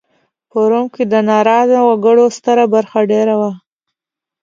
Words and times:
په 0.49 0.59
روم 0.69 0.85
کې 0.95 1.03
د 1.13 1.15
ناراضه 1.29 1.79
وګړو 1.87 2.25
ستره 2.37 2.63
برخه 2.73 2.99
دېره 3.11 3.35
وه 3.39 3.51